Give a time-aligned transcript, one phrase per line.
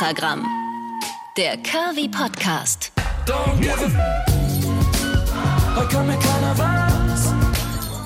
[0.00, 0.46] Extragramm.
[1.36, 2.90] Der Curvy Podcast.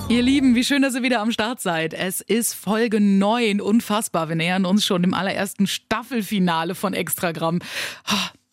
[0.09, 1.93] Ihr Lieben, wie schön, dass ihr wieder am Start seid.
[1.93, 4.27] Es ist Folge 9, unfassbar.
[4.27, 7.59] Wir nähern uns schon dem allerersten Staffelfinale von Extragramm.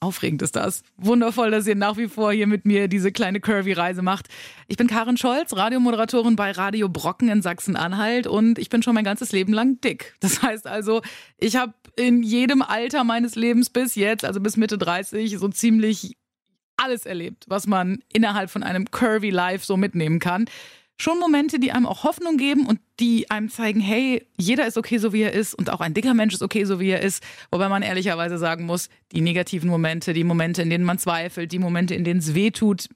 [0.02, 0.82] Aufregend ist das.
[0.96, 4.26] Wundervoll, dass ihr nach wie vor hier mit mir diese kleine Curvy-Reise macht.
[4.66, 9.04] Ich bin Karin Scholz, Radiomoderatorin bei Radio Brocken in Sachsen-Anhalt und ich bin schon mein
[9.04, 10.16] ganzes Leben lang dick.
[10.18, 11.02] Das heißt also,
[11.38, 16.16] ich habe in jedem Alter meines Lebens bis jetzt, also bis Mitte 30, so ziemlich
[16.76, 20.46] alles erlebt, was man innerhalb von einem Curvy Life so mitnehmen kann
[20.98, 24.98] schon Momente, die einem auch Hoffnung geben und die einem zeigen, hey, jeder ist okay,
[24.98, 27.22] so wie er ist und auch ein dicker Mensch ist okay, so wie er ist.
[27.50, 31.58] Wobei man ehrlicherweise sagen muss, die negativen Momente, die Momente, in denen man zweifelt, die
[31.58, 32.88] Momente, in denen es weh tut,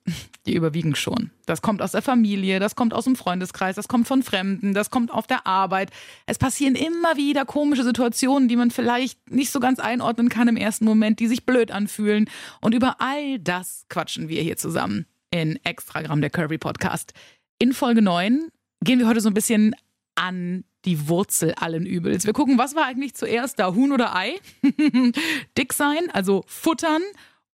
[0.47, 1.31] die überwiegen schon.
[1.47, 4.91] Das kommt aus der Familie, das kommt aus dem Freundeskreis, das kommt von Fremden, das
[4.91, 5.91] kommt auf der Arbeit.
[6.27, 10.57] Es passieren immer wieder komische Situationen, die man vielleicht nicht so ganz einordnen kann im
[10.57, 12.31] ersten Moment, die sich blöd anfühlen.
[12.61, 17.13] Und über all das quatschen wir hier zusammen in Extragramm der Curvy Podcast.
[17.59, 18.51] In Folge 9
[18.85, 19.75] gehen wir heute so ein bisschen
[20.15, 22.27] an die Wurzel allen Übels.
[22.27, 24.35] Wir gucken, was war eigentlich zuerst da, Huhn oder Ei?
[25.57, 27.01] Dick sein, also futtern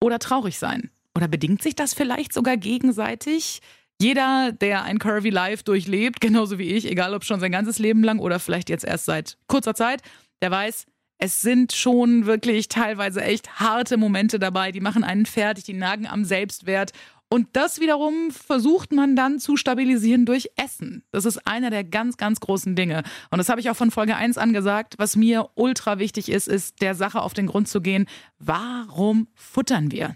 [0.01, 0.91] oder traurig sein?
[1.17, 3.61] Oder bedingt sich das vielleicht sogar gegenseitig?
[4.01, 8.03] Jeder, der ein Curvy Life durchlebt, genauso wie ich, egal ob schon sein ganzes Leben
[8.03, 10.03] lang oder vielleicht jetzt erst seit kurzer Zeit,
[10.43, 10.87] der weiß,
[11.19, 16.09] es sind schon wirklich teilweise echt harte Momente dabei, die machen einen fertig, die nagen
[16.09, 16.91] am Selbstwert
[17.33, 21.03] und das wiederum versucht man dann zu stabilisieren durch Essen.
[21.13, 23.05] Das ist einer der ganz, ganz großen Dinge.
[23.31, 24.97] Und das habe ich auch von Folge 1 angesagt.
[24.99, 28.05] Was mir ultra wichtig ist, ist der Sache auf den Grund zu gehen.
[28.39, 30.15] Warum futtern wir?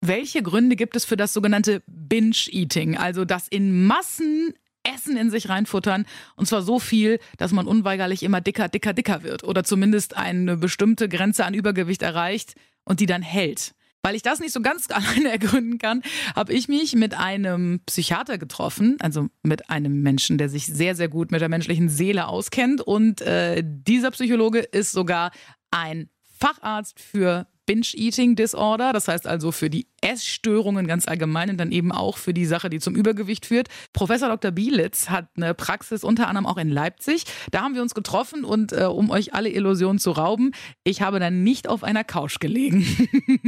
[0.00, 2.96] Welche Gründe gibt es für das sogenannte Binge-Eating?
[2.96, 6.06] Also das in Massen Essen in sich reinfuttern.
[6.34, 9.44] Und zwar so viel, dass man unweigerlich immer dicker, dicker, dicker wird.
[9.44, 13.76] Oder zumindest eine bestimmte Grenze an Übergewicht erreicht und die dann hält.
[14.02, 16.02] Weil ich das nicht so ganz alleine ergründen kann,
[16.34, 21.08] habe ich mich mit einem Psychiater getroffen, also mit einem Menschen, der sich sehr, sehr
[21.08, 22.80] gut mit der menschlichen Seele auskennt.
[22.80, 25.30] Und äh, dieser Psychologe ist sogar
[25.70, 31.72] ein Facharzt für Binge-Eating Disorder, das heißt also für die Essstörungen ganz allgemein und dann
[31.72, 33.68] eben auch für die Sache, die zum Übergewicht führt.
[33.94, 34.50] Professor Dr.
[34.50, 37.24] Bielitz hat eine Praxis unter anderem auch in Leipzig.
[37.50, 40.52] Da haben wir uns getroffen und äh, um euch alle Illusionen zu rauben,
[40.84, 42.84] ich habe dann nicht auf einer Couch gelegen,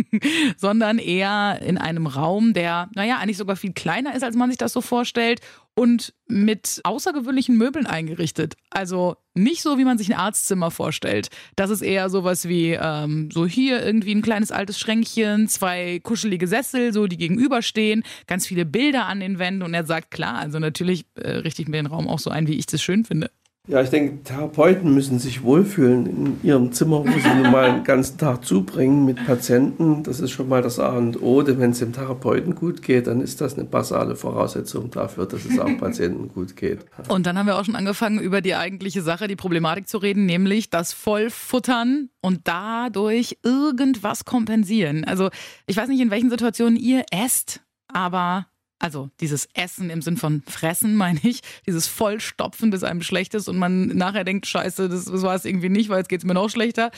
[0.56, 4.58] sondern eher in einem Raum, der, naja, eigentlich sogar viel kleiner ist, als man sich
[4.58, 5.42] das so vorstellt
[5.74, 8.54] und mit außergewöhnlichen Möbeln eingerichtet.
[8.70, 11.28] Also nicht so, wie man sich ein Arztzimmer vorstellt.
[11.56, 16.46] Das ist eher sowas wie ähm, so hier irgendwie ein kleines altes Schränkchen, zwei kuschelige
[16.46, 20.58] Sessel, so die gegenüberstehen, ganz viele Bilder an den Wänden und er sagt, klar, also
[20.58, 23.30] natürlich äh, richte ich mir den Raum auch so ein, wie ich das schön finde.
[23.66, 27.84] Ja, ich denke, Therapeuten müssen sich wohlfühlen in ihrem Zimmer, wo sie nun mal den
[27.84, 30.02] ganzen Tag zubringen mit Patienten.
[30.02, 33.06] Das ist schon mal das A und O, denn wenn es dem Therapeuten gut geht,
[33.06, 36.84] dann ist das eine basale Voraussetzung dafür, dass es auch Patienten gut geht.
[37.08, 40.26] Und dann haben wir auch schon angefangen, über die eigentliche Sache, die Problematik zu reden,
[40.26, 45.04] nämlich das Vollfuttern und dadurch irgendwas kompensieren.
[45.04, 45.30] Also
[45.66, 48.46] ich weiß nicht, in welchen Situationen ihr esst, aber
[48.84, 53.48] also dieses Essen im Sinn von Fressen, meine ich, dieses Vollstopfen, das einem schlecht ist
[53.48, 56.26] und man nachher denkt, scheiße, das, das war es irgendwie nicht, weil jetzt geht es
[56.26, 56.90] mir noch schlechter.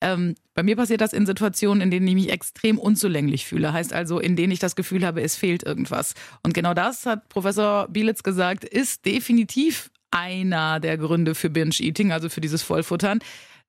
[0.00, 3.74] Ähm, bei mir passiert das in Situationen, in denen ich mich extrem unzulänglich fühle.
[3.74, 6.14] Heißt also, in denen ich das Gefühl habe, es fehlt irgendwas.
[6.42, 12.30] Und genau das, hat Professor Bielitz gesagt, ist definitiv einer der Gründe für Binge-Eating, also
[12.30, 13.18] für dieses Vollfuttern,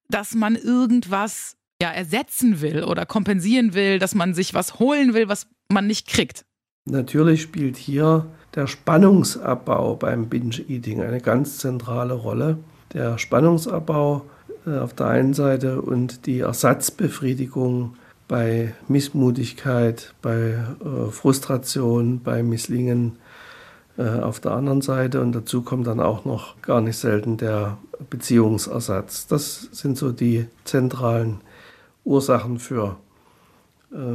[0.07, 5.27] dass man irgendwas ja, ersetzen will oder kompensieren will, dass man sich was holen will,
[5.27, 6.45] was man nicht kriegt.
[6.85, 12.57] Natürlich spielt hier der Spannungsabbau beim Binge-Eating eine ganz zentrale Rolle.
[12.94, 14.25] Der Spannungsabbau
[14.68, 17.96] äh, auf der einen Seite und die Ersatzbefriedigung
[18.28, 23.17] bei Missmutigkeit, bei äh, Frustration, bei Misslingen
[23.97, 25.22] äh, auf der anderen Seite.
[25.22, 27.79] Und dazu kommt dann auch noch gar nicht selten der
[28.12, 29.25] Beziehungsersatz.
[29.25, 31.41] Das sind so die zentralen
[32.03, 32.97] Ursachen für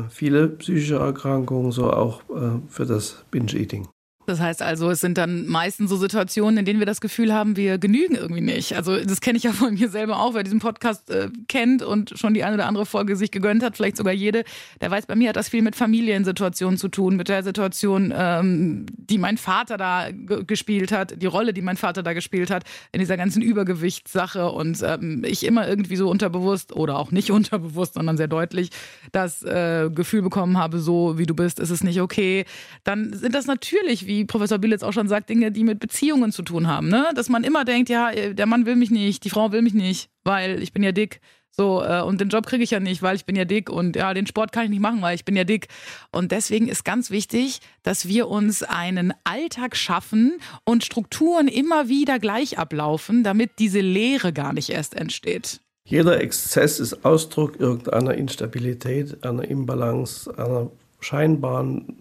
[0.09, 3.89] viele psychische Erkrankungen, so auch äh, für das Binge-Eating.
[4.31, 7.57] Das heißt also, es sind dann meistens so Situationen, in denen wir das Gefühl haben,
[7.57, 8.77] wir genügen irgendwie nicht.
[8.77, 12.17] Also das kenne ich ja von mir selber auch, wer diesen Podcast äh, kennt und
[12.17, 14.45] schon die eine oder andere Folge sich gegönnt hat, vielleicht sogar jede,
[14.81, 18.87] der weiß, bei mir hat das viel mit Familiensituationen zu tun, mit der Situation, ähm,
[18.97, 22.63] die mein Vater da gespielt hat, die Rolle, die mein Vater da gespielt hat
[22.93, 27.95] in dieser ganzen Übergewichtssache und ähm, ich immer irgendwie so unterbewusst oder auch nicht unterbewusst,
[27.95, 28.71] sondern sehr deutlich
[29.11, 32.45] das äh, Gefühl bekommen habe, so wie du bist, ist es nicht okay.
[32.85, 36.43] Dann sind das natürlich wie Professor Billitz auch schon sagt, Dinge, die mit Beziehungen zu
[36.43, 36.89] tun haben.
[36.89, 37.09] Ne?
[37.15, 40.11] Dass man immer denkt, ja, der Mann will mich nicht, die Frau will mich nicht,
[40.25, 41.21] weil ich bin ja dick.
[41.51, 43.97] So, äh, und den Job kriege ich ja nicht, weil ich bin ja dick und
[43.97, 45.69] ja, den Sport kann ich nicht machen, weil ich bin ja dick.
[46.13, 52.19] Und deswegen ist ganz wichtig, dass wir uns einen Alltag schaffen und Strukturen immer wieder
[52.19, 55.61] gleich ablaufen, damit diese Leere gar nicht erst entsteht.
[55.85, 60.71] Jeder Exzess ist Ausdruck irgendeiner Instabilität, einer Imbalance, einer
[61.01, 62.00] scheinbaren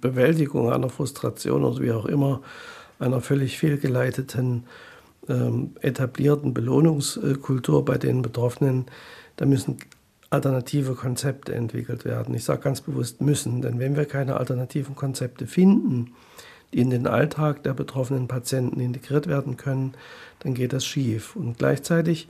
[0.00, 2.40] Bewältigung einer Frustration oder wie auch immer,
[2.98, 4.64] einer völlig fehlgeleiteten
[5.28, 8.86] ähm, etablierten Belohnungskultur bei den Betroffenen,
[9.36, 9.76] da müssen
[10.30, 12.34] alternative Konzepte entwickelt werden.
[12.34, 16.14] Ich sage ganz bewusst müssen, denn wenn wir keine alternativen Konzepte finden,
[16.72, 19.92] die in den Alltag der betroffenen Patienten integriert werden können,
[20.38, 21.36] dann geht das schief.
[21.36, 22.28] Und gleichzeitig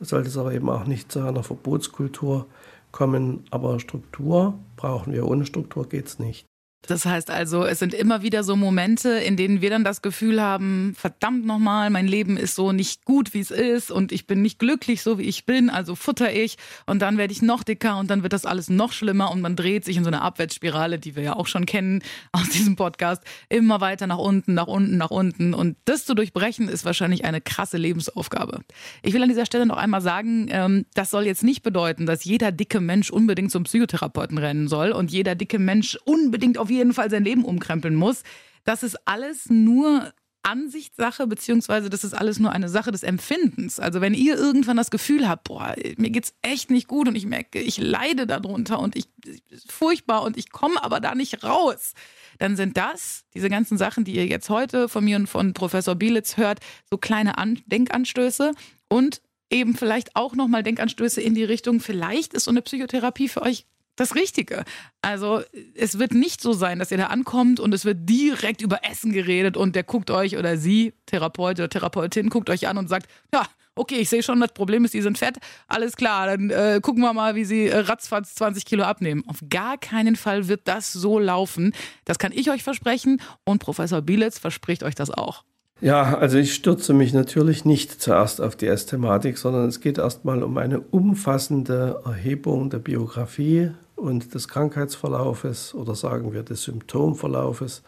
[0.00, 2.46] sollte es aber eben auch nicht zu einer Verbotskultur
[2.92, 3.44] kommen.
[3.50, 5.26] Aber Struktur brauchen wir.
[5.26, 6.46] Ohne Struktur geht es nicht.
[6.86, 10.42] Das heißt also, es sind immer wieder so Momente, in denen wir dann das Gefühl
[10.42, 14.42] haben, verdammt nochmal, mein Leben ist so nicht gut, wie es ist und ich bin
[14.42, 17.98] nicht glücklich, so wie ich bin, also futter ich und dann werde ich noch dicker
[17.98, 20.98] und dann wird das alles noch schlimmer und man dreht sich in so eine Abwärtsspirale,
[20.98, 22.02] die wir ja auch schon kennen
[22.32, 26.68] aus diesem Podcast, immer weiter nach unten, nach unten, nach unten und das zu durchbrechen
[26.68, 28.60] ist wahrscheinlich eine krasse Lebensaufgabe.
[29.02, 32.24] Ich will an dieser Stelle noch einmal sagen, ähm, das soll jetzt nicht bedeuten, dass
[32.24, 36.92] jeder dicke Mensch unbedingt zum Psychotherapeuten rennen soll und jeder dicke Mensch unbedingt auf jeden
[36.92, 38.22] Fall sein Leben umkrempeln muss.
[38.64, 40.12] Das ist alles nur
[40.44, 43.80] Ansichtssache, beziehungsweise das ist alles nur eine Sache des Empfindens.
[43.80, 47.26] Also wenn ihr irgendwann das Gefühl habt, boah, mir geht's echt nicht gut und ich
[47.26, 49.06] merke, ich leide darunter und ich
[49.48, 51.94] ist furchtbar und ich komme aber da nicht raus,
[52.38, 55.94] dann sind das, diese ganzen Sachen, die ihr jetzt heute von mir und von Professor
[55.94, 56.60] Bielitz hört,
[56.90, 58.52] so kleine An Denkanstöße
[58.88, 63.42] und eben vielleicht auch nochmal Denkanstöße in die Richtung, vielleicht ist so eine Psychotherapie für
[63.42, 64.64] euch das Richtige.
[65.02, 65.42] Also
[65.74, 69.12] es wird nicht so sein, dass ihr da ankommt und es wird direkt über Essen
[69.12, 73.08] geredet und der guckt euch oder sie, Therapeut oder Therapeutin, guckt euch an und sagt,
[73.32, 73.44] ja,
[73.76, 75.38] okay, ich sehe schon, das Problem ist, sie sind fett.
[75.68, 79.24] Alles klar, dann äh, gucken wir mal, wie sie äh, ratzfatz 20 Kilo abnehmen.
[79.26, 81.72] Auf gar keinen Fall wird das so laufen.
[82.04, 85.44] Das kann ich euch versprechen und Professor Bielitz verspricht euch das auch.
[85.80, 90.42] Ja, also ich stürze mich natürlich nicht zuerst auf die S-Thematik, sondern es geht erstmal
[90.42, 97.82] um eine umfassende Erhebung der Biografie und des Krankheitsverlaufes oder sagen wir des Symptomverlaufes,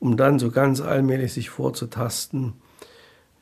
[0.00, 2.54] um dann so ganz allmählich sich vorzutasten,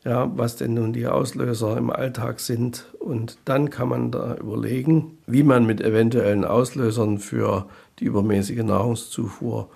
[0.05, 2.87] ja, was denn nun die Auslöser im Alltag sind.
[2.99, 7.67] Und dann kann man da überlegen, wie man mit eventuellen Auslösern für
[7.99, 9.69] die übermäßige Nahrungszufuhr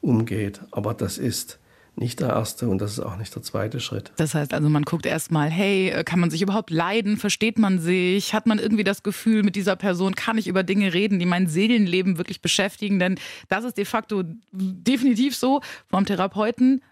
[0.00, 0.60] umgeht.
[0.70, 1.58] Aber das ist
[1.94, 4.12] nicht der erste und das ist auch nicht der zweite Schritt.
[4.16, 7.16] Das heißt also, man guckt erstmal, hey, äh, kann man sich überhaupt leiden?
[7.16, 8.34] Versteht man sich?
[8.34, 11.46] Hat man irgendwie das Gefühl, mit dieser Person kann ich über Dinge reden, die mein
[11.46, 12.98] Seelenleben wirklich beschäftigen?
[12.98, 13.18] Denn
[13.48, 15.60] das ist de facto definitiv so.
[15.88, 16.82] Vom Therapeuten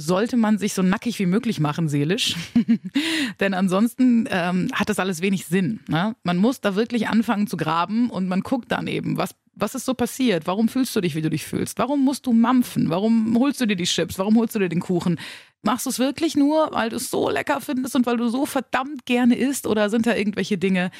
[0.00, 2.34] sollte man sich so nackig wie möglich machen, seelisch.
[3.40, 5.80] Denn ansonsten ähm, hat das alles wenig Sinn.
[5.88, 6.16] Ne?
[6.22, 9.84] Man muss da wirklich anfangen zu graben und man guckt dann eben, was was ist
[9.84, 10.46] so passiert?
[10.46, 11.78] Warum fühlst du dich, wie du dich fühlst?
[11.78, 12.90] Warum musst du mampfen?
[12.90, 14.18] Warum holst du dir die Chips?
[14.18, 15.18] Warum holst du dir den Kuchen?
[15.62, 18.46] Machst du es wirklich nur, weil du es so lecker findest und weil du so
[18.46, 19.66] verdammt gerne isst?
[19.66, 20.90] Oder sind da irgendwelche Dinge,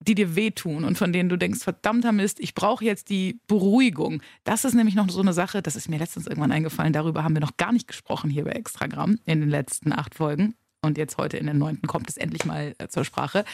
[0.00, 4.22] die dir wehtun und von denen du denkst, verdammter Mist, ich brauche jetzt die Beruhigung.
[4.44, 7.34] Das ist nämlich noch so eine Sache, das ist mir letztens irgendwann eingefallen, darüber haben
[7.34, 10.54] wir noch gar nicht gesprochen hier bei Extragramm in den letzten acht Folgen.
[10.82, 13.44] Und jetzt heute in der neunten kommt es endlich mal äh, zur Sprache.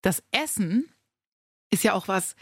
[0.00, 0.86] Das Essen
[1.70, 2.34] ist ja auch was,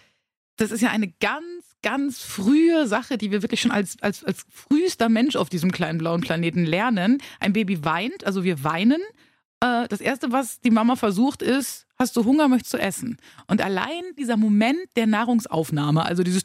[0.58, 4.44] das ist ja eine ganz, ganz frühe Sache, die wir wirklich schon als, als, als
[4.50, 7.18] frühester Mensch auf diesem kleinen blauen Planeten lernen.
[7.40, 9.00] Ein Baby weint, also wir weinen.
[9.60, 13.18] Äh, das Erste, was die Mama versucht, ist, hast du Hunger, möchtest du essen?
[13.46, 16.42] Und allein dieser Moment der Nahrungsaufnahme, also dieses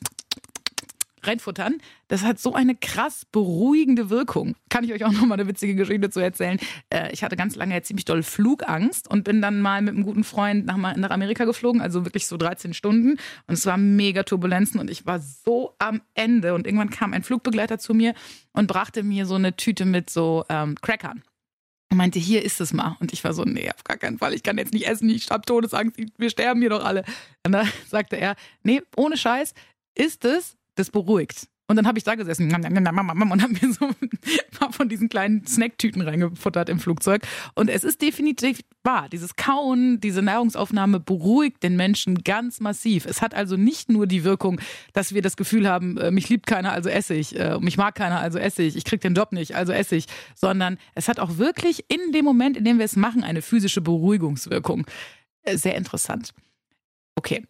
[1.28, 1.78] reinfuttern,
[2.08, 4.56] das hat so eine krass beruhigende Wirkung.
[4.70, 6.60] Kann ich euch auch noch mal eine witzige Geschichte zu erzählen.
[6.90, 10.24] Äh, ich hatte ganz lange ziemlich doll Flugangst und bin dann mal mit einem guten
[10.24, 13.18] Freund nach, nach Amerika geflogen, also wirklich so 13 Stunden.
[13.48, 16.54] Und es war mega Turbulenzen und ich war so am Ende.
[16.54, 18.14] Und irgendwann kam ein Flugbegleiter zu mir
[18.52, 21.24] und brachte mir so eine Tüte mit so ähm, Crackern.
[21.94, 22.98] Er meinte, hier ist es mal.
[23.00, 24.34] Und ich war so, nee, auf gar keinen Fall.
[24.34, 25.10] Ich kann jetzt nicht essen.
[25.10, 25.96] Ich habe Todesangst.
[26.18, 27.04] Wir sterben hier doch alle.
[27.46, 29.54] Und dann sagte er, nee, ohne Scheiß,
[29.94, 31.48] ist es das beruhigt.
[31.68, 33.96] Und dann habe ich da gesessen und habe mir so ein
[34.52, 37.26] paar von diesen kleinen Snacktüten reingefuttert im Flugzeug.
[37.56, 39.08] Und es ist definitiv wahr.
[39.08, 43.06] Dieses Kauen, diese Nahrungsaufnahme beruhigt den Menschen ganz massiv.
[43.06, 44.60] Es hat also nicht nur die Wirkung,
[44.92, 47.40] dass wir das Gefühl haben, äh, mich liebt keiner, also esse ich.
[47.40, 48.76] Äh, mich mag keiner, also esse ich.
[48.76, 50.08] Ich kriege den Job nicht, also esse ich.
[50.36, 53.80] Sondern es hat auch wirklich in dem Moment, in dem wir es machen, eine physische
[53.80, 54.86] Beruhigungswirkung.
[55.44, 56.34] Äh, sehr interessant.
[57.16, 57.46] Okay,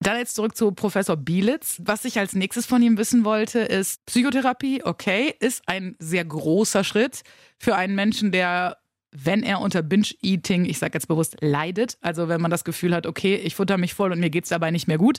[0.00, 1.80] Dann jetzt zurück zu Professor Bielitz.
[1.84, 6.84] Was ich als nächstes von ihm wissen wollte, ist Psychotherapie, okay, ist ein sehr großer
[6.84, 7.22] Schritt
[7.58, 8.78] für einen Menschen, der,
[9.10, 13.06] wenn er unter Binge-Eating, ich sage jetzt bewusst, leidet, also wenn man das Gefühl hat,
[13.06, 15.18] okay, ich futter mich voll und mir geht es dabei nicht mehr gut,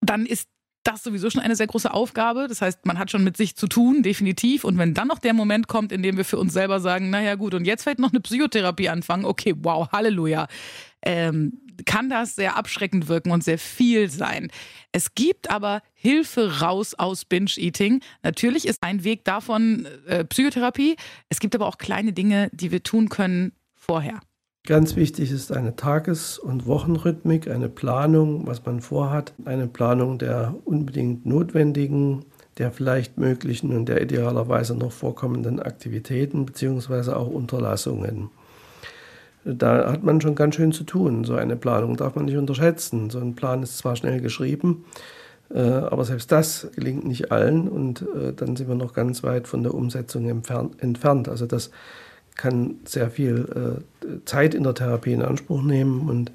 [0.00, 0.48] dann ist
[0.86, 2.46] das sowieso schon eine sehr große Aufgabe.
[2.48, 4.64] Das heißt, man hat schon mit sich zu tun, definitiv.
[4.64, 7.34] Und wenn dann noch der Moment kommt, in dem wir für uns selber sagen, naja
[7.34, 10.46] gut, und jetzt vielleicht noch eine Psychotherapie anfangen, okay, wow, Halleluja,
[11.02, 14.48] ähm, kann das sehr abschreckend wirken und sehr viel sein.
[14.92, 18.00] Es gibt aber Hilfe raus aus Binge-Eating.
[18.22, 20.96] Natürlich ist ein Weg davon äh, Psychotherapie.
[21.28, 24.20] Es gibt aber auch kleine Dinge, die wir tun können vorher.
[24.66, 30.56] Ganz wichtig ist eine Tages- und Wochenrhythmik, eine Planung, was man vorhat, eine Planung der
[30.64, 32.24] unbedingt notwendigen,
[32.58, 37.12] der vielleicht möglichen und der idealerweise noch vorkommenden Aktivitäten bzw.
[37.12, 38.30] auch Unterlassungen.
[39.46, 41.22] Da hat man schon ganz schön zu tun.
[41.22, 43.10] So eine Planung darf man nicht unterschätzen.
[43.10, 44.84] So ein Plan ist zwar schnell geschrieben,
[45.54, 49.46] äh, aber selbst das gelingt nicht allen und äh, dann sind wir noch ganz weit
[49.46, 51.28] von der Umsetzung entfernt.
[51.28, 51.70] Also das
[52.34, 56.32] kann sehr viel äh, Zeit in der Therapie in Anspruch nehmen und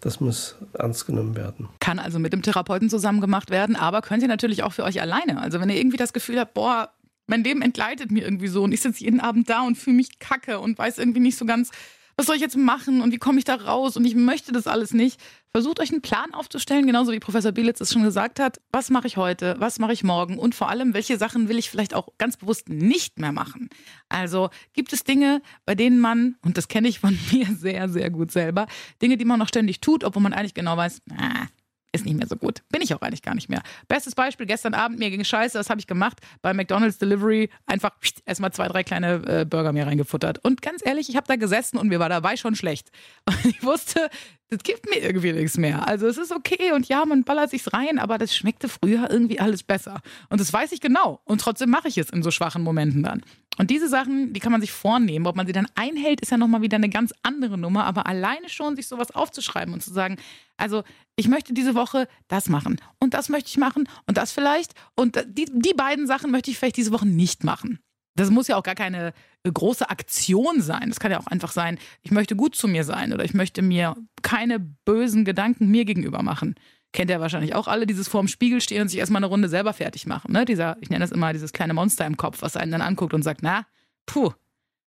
[0.00, 1.68] das muss ernst genommen werden.
[1.80, 5.00] Kann also mit dem Therapeuten zusammen gemacht werden, aber könnt ihr natürlich auch für euch
[5.00, 5.40] alleine.
[5.40, 6.90] Also wenn ihr irgendwie das Gefühl habt, boah,
[7.26, 10.18] mein Leben entgleitet mir irgendwie so und ich sitze jeden Abend da und fühle mich
[10.18, 11.70] kacke und weiß irgendwie nicht so ganz,
[12.16, 14.66] was soll ich jetzt machen und wie komme ich da raus und ich möchte das
[14.66, 15.20] alles nicht.
[15.52, 18.60] Versucht euch einen Plan aufzustellen, genauso wie Professor Bielitz es schon gesagt hat.
[18.72, 19.56] Was mache ich heute?
[19.58, 20.38] Was mache ich morgen?
[20.38, 23.68] Und vor allem, welche Sachen will ich vielleicht auch ganz bewusst nicht mehr machen?
[24.08, 28.10] Also gibt es Dinge, bei denen man, und das kenne ich von mir sehr, sehr
[28.10, 28.66] gut selber,
[29.02, 31.48] Dinge, die man noch ständig tut, obwohl man eigentlich genau weiß, na,
[31.96, 32.62] ist nicht mehr so gut.
[32.70, 33.62] Bin ich auch eigentlich gar nicht mehr.
[33.88, 36.20] Bestes Beispiel, gestern Abend, mir ging scheiße, das habe ich gemacht.
[36.42, 37.90] Bei McDonald's Delivery einfach
[38.24, 40.44] erstmal zwei, drei kleine äh, Burger mir reingefuttert.
[40.44, 42.90] Und ganz ehrlich, ich habe da gesessen und mir war dabei schon schlecht.
[43.26, 44.08] Und ich wusste,
[44.48, 45.88] das gibt mir irgendwie nichts mehr.
[45.88, 49.40] Also es ist okay und ja, man ballert sich's rein, aber das schmeckte früher irgendwie
[49.40, 50.00] alles besser.
[50.28, 51.20] Und das weiß ich genau.
[51.24, 53.22] Und trotzdem mache ich es in so schwachen Momenten dann.
[53.58, 55.26] Und diese Sachen, die kann man sich vornehmen.
[55.26, 57.84] Ob man sie dann einhält, ist ja nochmal wieder eine ganz andere Nummer.
[57.84, 60.16] Aber alleine schon sich sowas aufzuschreiben und zu sagen,
[60.56, 60.84] also
[61.16, 65.22] ich möchte diese Woche das machen und das möchte ich machen und das vielleicht und
[65.28, 67.80] die, die beiden Sachen möchte ich vielleicht diese Woche nicht machen.
[68.16, 70.88] Das muss ja auch gar keine äh, große Aktion sein.
[70.88, 73.62] Das kann ja auch einfach sein, ich möchte gut zu mir sein oder ich möchte
[73.62, 76.54] mir keine bösen Gedanken mir gegenüber machen.
[76.96, 79.74] Kennt ihr wahrscheinlich auch alle, dieses vorm Spiegel stehen und sich erstmal eine Runde selber
[79.74, 80.32] fertig machen.
[80.32, 80.46] Ne?
[80.46, 83.22] Dieser, ich nenne das immer dieses kleine Monster im Kopf, was einen dann anguckt und
[83.22, 83.66] sagt, na,
[84.06, 84.32] puh,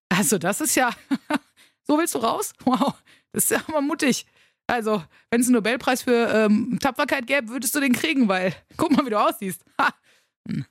[0.08, 0.90] also das ist ja,
[1.86, 2.52] so willst du raus?
[2.64, 2.94] Wow,
[3.30, 4.26] das ist ja mal mutig.
[4.66, 8.90] Also, wenn es einen Nobelpreis für ähm, Tapferkeit gäbe, würdest du den kriegen, weil guck
[8.90, 9.64] mal, wie du aussiehst.
[9.80, 9.94] Ha.
[10.48, 10.64] Hm.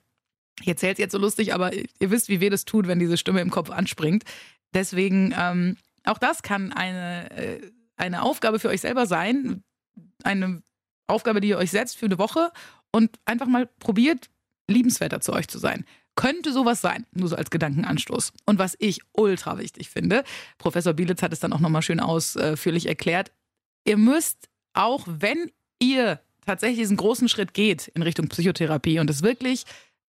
[0.60, 3.40] Ich erzähle jetzt so lustig, aber ihr wisst, wie weh das tut, wenn diese Stimme
[3.40, 4.26] im Kopf anspringt.
[4.74, 9.64] Deswegen, ähm, auch das kann eine, äh, eine Aufgabe für euch selber sein.
[10.24, 10.62] Eine
[11.10, 12.52] Aufgabe, die ihr euch setzt für eine Woche
[12.92, 14.30] und einfach mal probiert,
[14.68, 15.86] liebenswerter zu euch zu sein.
[16.16, 18.34] Könnte sowas sein, nur so als Gedankenanstoß.
[18.46, 20.24] Und was ich ultra wichtig finde,
[20.58, 23.32] Professor Bielitz hat es dann auch nochmal schön ausführlich erklärt,
[23.86, 29.22] ihr müsst auch, wenn ihr tatsächlich diesen großen Schritt geht in Richtung Psychotherapie und es
[29.22, 29.66] wirklich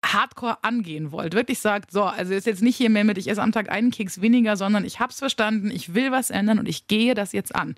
[0.04, 3.42] hardcore angehen wollt, wirklich sagt, so, also ist jetzt nicht hier mehr mit, ich esse
[3.42, 6.88] am Tag einen Keks weniger, sondern ich hab's verstanden, ich will was ändern und ich
[6.88, 7.76] gehe das jetzt an.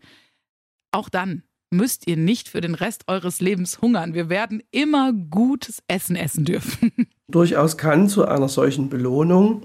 [0.92, 1.44] Auch dann
[1.74, 4.14] müsst ihr nicht für den Rest eures Lebens hungern.
[4.14, 6.92] Wir werden immer gutes Essen essen dürfen.
[7.28, 9.64] Durchaus kann zu einer solchen Belohnung,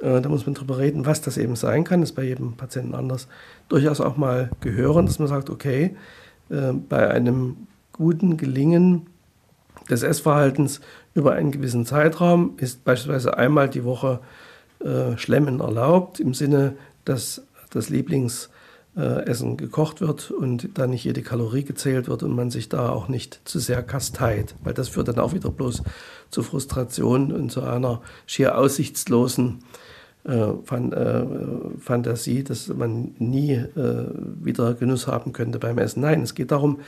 [0.00, 2.54] äh, da muss man drüber reden, was das eben sein kann, das ist bei jedem
[2.54, 3.28] Patienten anders,
[3.68, 5.96] durchaus auch mal gehören, dass man sagt, okay,
[6.50, 9.06] äh, bei einem guten Gelingen
[9.90, 10.80] des Essverhaltens
[11.14, 14.20] über einen gewissen Zeitraum ist beispielsweise einmal die Woche
[14.80, 17.88] äh, Schlemmen erlaubt, im Sinne, dass das
[18.94, 23.08] Lieblingsessen gekocht wird und da nicht jede Kalorie gezählt wird und man sich da auch
[23.08, 25.82] nicht zu sehr kasteit, weil das führt dann auch wieder bloß
[26.30, 29.60] zu Frustration und zu einer schier aussichtslosen
[30.24, 31.24] äh, Fan, äh,
[31.80, 34.06] Fantasie, dass man nie äh,
[34.42, 36.00] wieder Genuss haben könnte beim Essen.
[36.00, 36.80] Nein, es geht darum,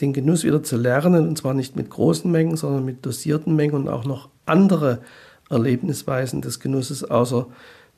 [0.00, 3.74] den Genuss wieder zu lernen, und zwar nicht mit großen Mengen, sondern mit dosierten Mengen
[3.74, 5.00] und auch noch andere
[5.50, 7.46] Erlebnisweisen des Genusses außer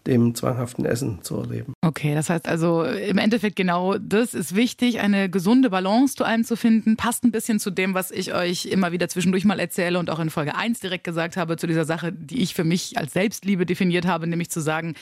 [0.06, 1.74] dem zwanghaften Essen zu erleben.
[1.80, 6.44] Okay, das heißt also im Endeffekt genau das ist wichtig, eine gesunde Balance zu einem
[6.44, 6.96] zu finden.
[6.96, 10.20] Passt ein bisschen zu dem, was ich euch immer wieder zwischendurch mal erzähle und auch
[10.20, 13.66] in Folge 1 direkt gesagt habe, zu dieser Sache, die ich für mich als Selbstliebe
[13.66, 14.94] definiert habe, nämlich zu sagen,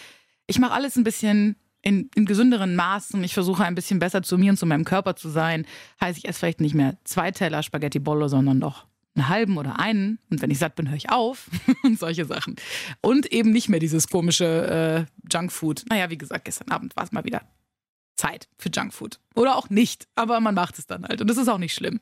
[0.46, 3.22] ich mache alles ein bisschen in, in gesünderen Maßen.
[3.24, 5.66] Ich versuche ein bisschen besser zu mir und zu meinem Körper zu sein.
[6.00, 9.78] Heißt, ich esse vielleicht nicht mehr zwei Teller Spaghetti Bollo, sondern doch einen halben oder
[9.78, 10.18] einen.
[10.30, 11.48] Und wenn ich satt bin, höre ich auf.
[11.82, 12.56] und solche Sachen.
[13.00, 15.84] Und eben nicht mehr dieses komische äh, Junkfood.
[15.88, 17.42] Naja, wie gesagt, gestern Abend war es mal wieder
[18.16, 19.18] Zeit für Junkfood.
[19.34, 20.06] Oder auch nicht.
[20.14, 21.20] Aber man macht es dann halt.
[21.20, 22.00] Und das ist auch nicht schlimm.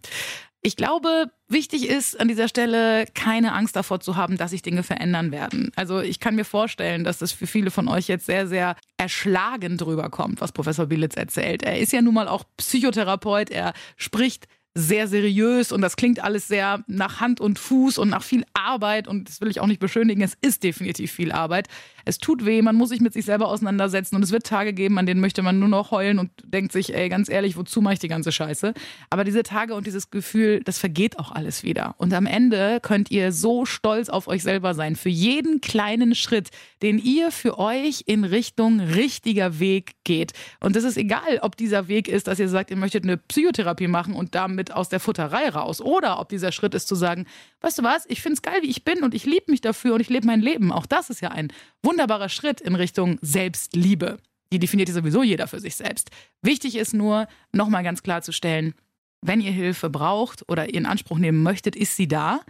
[0.63, 4.83] Ich glaube, wichtig ist an dieser Stelle keine Angst davor zu haben, dass sich Dinge
[4.83, 5.73] verändern werden.
[5.75, 9.81] Also ich kann mir vorstellen, dass das für viele von euch jetzt sehr, sehr erschlagend
[9.81, 11.63] drüber kommt, was Professor Bielitz erzählt.
[11.63, 16.47] Er ist ja nun mal auch Psychotherapeut, er spricht sehr seriös und das klingt alles
[16.47, 19.81] sehr nach Hand und Fuß und nach viel Arbeit und das will ich auch nicht
[19.81, 21.69] beschönigen, es ist definitiv viel Arbeit.
[22.05, 24.99] Es tut weh, man muss sich mit sich selber auseinandersetzen und es wird Tage geben,
[24.99, 27.95] an denen möchte man nur noch heulen und denkt sich, ey, ganz ehrlich, wozu mache
[27.95, 28.75] ich die ganze Scheiße?
[29.11, 31.95] Aber diese Tage und dieses Gefühl, das vergeht auch alles wieder.
[31.99, 36.51] Und am Ende könnt ihr so stolz auf euch selber sein für jeden kleinen Schritt,
[36.83, 40.33] den ihr für euch in Richtung richtiger Weg geht.
[40.61, 43.89] Und das ist egal, ob dieser Weg ist, dass ihr sagt, ihr möchtet eine Psychotherapie
[43.89, 47.27] machen und damit aus der Futterei raus oder ob dieser Schritt ist zu sagen,
[47.61, 49.95] weißt du was, ich finde es geil, wie ich bin und ich liebe mich dafür
[49.95, 50.73] und ich lebe mein Leben.
[50.73, 51.53] Auch das ist ja ein
[51.91, 54.19] wunderbarer Schritt in Richtung Selbstliebe.
[54.53, 56.11] Die definiert ja sowieso jeder für sich selbst.
[56.41, 58.75] Wichtig ist nur, nochmal ganz klarzustellen,
[59.23, 62.41] wenn ihr Hilfe braucht oder ihr in Anspruch nehmen möchtet, ist sie da.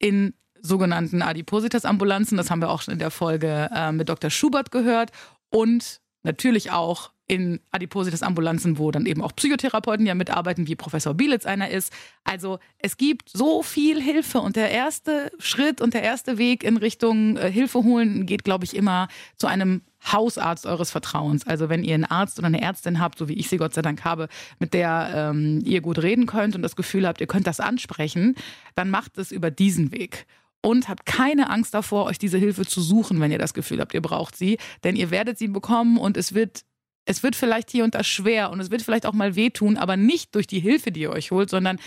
[0.00, 4.28] In sogenannten Adipositas-Ambulanzen, das haben wir auch schon in der Folge äh, mit Dr.
[4.28, 5.12] Schubert gehört.
[5.50, 11.46] Und natürlich auch in Adipositas-Ambulanzen, wo dann eben auch Psychotherapeuten ja mitarbeiten, wie Professor Bielitz
[11.46, 11.92] einer ist.
[12.24, 16.76] Also es gibt so viel Hilfe und der erste Schritt und der erste Weg in
[16.76, 19.06] Richtung äh, Hilfe holen geht, glaube ich, immer
[19.36, 21.46] zu einem Hausarzt eures Vertrauens.
[21.46, 23.82] Also wenn ihr einen Arzt oder eine Ärztin habt, so wie ich sie Gott sei
[23.82, 24.26] Dank habe,
[24.58, 28.34] mit der ähm, ihr gut reden könnt und das Gefühl habt, ihr könnt das ansprechen,
[28.74, 30.26] dann macht es über diesen Weg
[30.62, 33.94] und habt keine Angst davor, euch diese Hilfe zu suchen, wenn ihr das Gefühl habt,
[33.94, 34.58] ihr braucht sie.
[34.82, 36.64] Denn ihr werdet sie bekommen und es wird
[37.10, 39.96] es wird vielleicht hier und da schwer und es wird vielleicht auch mal wehtun, aber
[39.96, 41.80] nicht durch die Hilfe, die ihr euch holt, sondern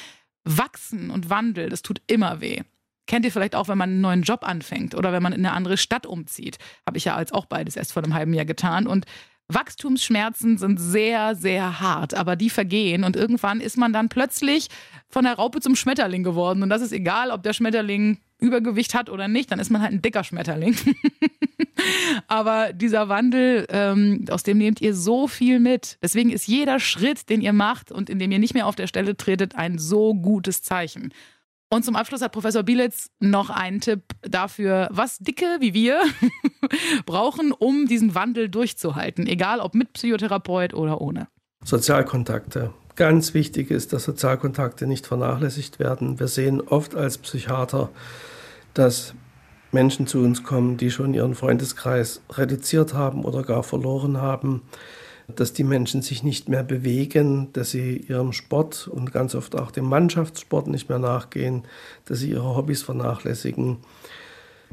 [0.44, 2.62] wachsen und Wandel, das tut immer weh.
[3.08, 5.56] Kennt ihr vielleicht auch, wenn man einen neuen Job anfängt oder wenn man in eine
[5.56, 6.58] andere Stadt umzieht?
[6.86, 8.86] Habe ich ja als auch beides erst vor einem halben Jahr getan.
[8.86, 9.06] Und
[9.53, 14.67] Wachstumsschmerzen sind sehr, sehr hart, aber die vergehen und irgendwann ist man dann plötzlich
[15.10, 16.63] von der Raupe zum Schmetterling geworden.
[16.63, 19.93] Und das ist egal, ob der Schmetterling Übergewicht hat oder nicht, dann ist man halt
[19.93, 20.75] ein dicker Schmetterling.
[22.27, 25.98] Aber dieser Wandel, ähm, aus dem nehmt ihr so viel mit.
[26.01, 28.88] Deswegen ist jeder Schritt, den ihr macht und in dem ihr nicht mehr auf der
[28.88, 31.13] Stelle tretet, ein so gutes Zeichen.
[31.74, 36.01] Und zum Abschluss hat Professor Bielitz noch einen Tipp dafür, was Dicke wie wir
[37.07, 41.29] brauchen, um diesen Wandel durchzuhalten, egal ob mit Psychotherapeut oder ohne.
[41.64, 42.75] Sozialkontakte.
[42.96, 46.20] Ganz wichtig ist, dass Sozialkontakte nicht vernachlässigt werden.
[46.20, 47.90] Wir sehen oft als Psychiater,
[48.75, 49.16] dass
[49.72, 54.62] Menschen zu uns kommen, die schon ihren Freundeskreis reduziert haben oder gar verloren haben,
[55.27, 59.72] dass die Menschen sich nicht mehr bewegen, dass sie ihrem Sport und ganz oft auch
[59.72, 61.64] dem Mannschaftssport nicht mehr nachgehen,
[62.05, 63.77] dass sie ihre Hobbys vernachlässigen.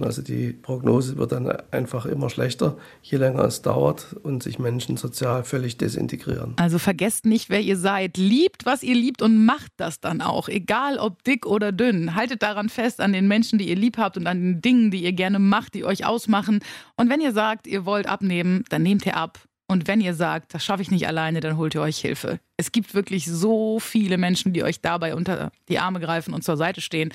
[0.03, 4.97] Also die Prognose wird dann einfach immer schlechter, je länger es dauert und sich Menschen
[4.97, 6.55] sozial völlig desintegrieren.
[6.57, 8.17] Also vergesst nicht, wer ihr seid.
[8.17, 10.49] Liebt, was ihr liebt und macht das dann auch.
[10.49, 12.15] Egal ob dick oder dünn.
[12.15, 15.05] Haltet daran fest, an den Menschen, die ihr lieb habt und an den Dingen, die
[15.05, 16.61] ihr gerne macht, die euch ausmachen.
[16.97, 19.39] Und wenn ihr sagt, ihr wollt abnehmen, dann nehmt ihr ab.
[19.71, 22.41] Und wenn ihr sagt, das schaffe ich nicht alleine, dann holt ihr euch Hilfe.
[22.57, 26.57] Es gibt wirklich so viele Menschen, die euch dabei unter die Arme greifen und zur
[26.57, 27.13] Seite stehen.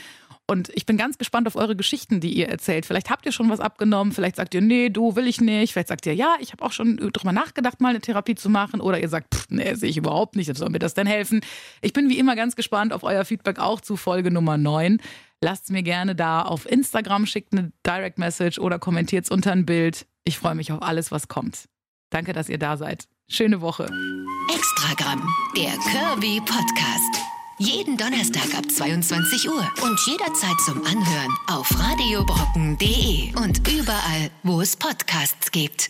[0.48, 2.86] Und ich bin ganz gespannt auf eure Geschichten, die ihr erzählt.
[2.86, 5.74] Vielleicht habt ihr schon was abgenommen, vielleicht sagt ihr, nee, du will ich nicht.
[5.74, 8.80] Vielleicht sagt ihr, ja, ich habe auch schon drüber nachgedacht, mal eine Therapie zu machen.
[8.80, 11.42] Oder ihr sagt, pff, nee, sehe ich überhaupt nicht, soll mir das denn helfen?
[11.82, 15.02] Ich bin wie immer ganz gespannt auf euer Feedback auch zu Folge Nummer 9.
[15.42, 19.66] Lasst mir gerne da auf Instagram, schickt eine Direct Message oder kommentiert es unter ein
[19.66, 20.08] Bild.
[20.24, 21.68] Ich freue mich auf alles, was kommt.
[22.10, 23.08] Danke, dass ihr da seid.
[23.28, 23.90] Schöne Woche.
[24.54, 27.22] Extragramm, der Kirby Podcast.
[27.58, 34.76] Jeden Donnerstag ab 22 Uhr und jederzeit zum Anhören auf radiobrocken.de und überall, wo es
[34.76, 35.90] Podcasts gibt.